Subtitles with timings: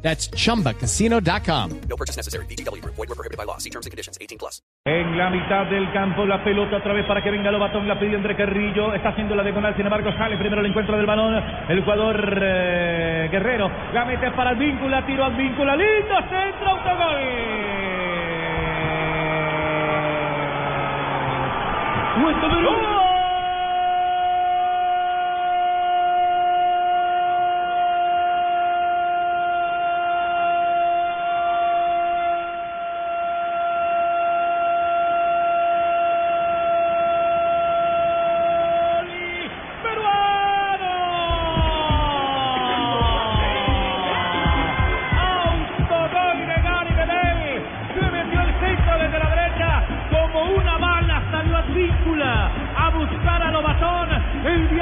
[0.00, 1.80] That's chumbacasino.com.
[1.88, 2.46] No purchase necessary.
[2.46, 2.82] BGW.
[2.84, 3.58] Void were prohibited by law.
[3.58, 4.16] See terms and conditions.
[4.20, 4.62] 18 plus.
[4.86, 8.16] En la mitad del campo, la pelota otra vez para que venga Lobatón, la pidió
[8.16, 11.34] André Carrillo, está haciendo la diagonal, sin embargo sale primero el encuentro del balón,
[11.68, 17.18] el jugador eh, Guerrero, la mete para el vínculo, tiro al vínculo, lindo centro, autogol.
[22.22, 22.34] ¡Gol!
[22.34, 23.07] Autogol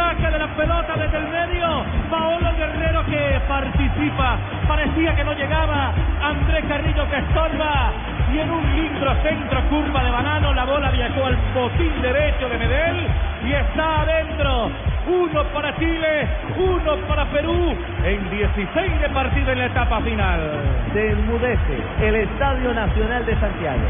[0.07, 1.85] Viaje de la pelota desde el medio.
[2.09, 4.39] Paolo Guerrero que participa.
[4.69, 5.93] Parecía que no llegaba.
[6.23, 7.91] Andrés Carrillo que estorba.
[8.33, 12.57] Y en un lindo centro curva de banano la bola viajó al botín derecho de
[12.57, 13.09] Medel.
[13.47, 14.71] Y está adentro.
[15.09, 20.41] Uno para Chile, uno para Perú en 16 de partido en la etapa final.
[20.93, 23.83] se enmudece el Estadio Nacional de Santiago.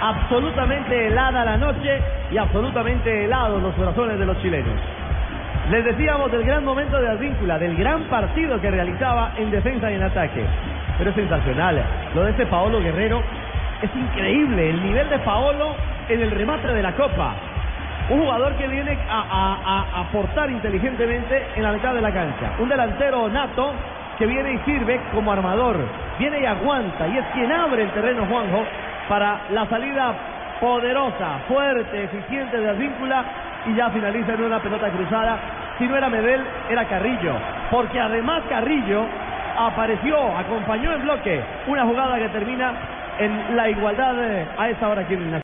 [0.00, 2.00] Absolutamente helada la noche
[2.32, 5.01] y absolutamente helados los corazones de los chilenos.
[5.72, 9.94] Les decíamos del gran momento de Advíncula, del gran partido que realizaba en defensa y
[9.94, 10.44] en ataque.
[10.98, 11.82] Pero es sensacional.
[12.14, 13.22] Lo de este Paolo Guerrero
[13.80, 14.68] es increíble.
[14.68, 15.74] El nivel de Paolo
[16.10, 17.32] en el remate de la Copa.
[18.10, 22.50] Un jugador que viene a, aportar inteligentemente en la mitad de la cancha.
[22.58, 23.72] Un delantero nato
[24.18, 25.78] que viene y sirve como armador.
[26.18, 27.08] Viene y aguanta.
[27.08, 28.62] Y es quien abre el terreno, Juanjo,
[29.08, 30.14] para la salida
[30.60, 33.24] poderosa, fuerte, eficiente de Advíncula.
[33.64, 35.61] Y ya finaliza en una pelota cruzada.
[35.78, 37.34] Si no era Medel, era Carrillo.
[37.70, 39.04] Porque además Carrillo
[39.56, 42.72] apareció, acompañó en bloque una jugada que termina
[43.18, 45.40] en la igualdad eh, a esta hora aquí en.